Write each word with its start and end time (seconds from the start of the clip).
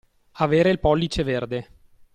Avere 0.39 0.71
il 0.71 0.79
pollice 0.79 1.21
verde. 1.23 1.67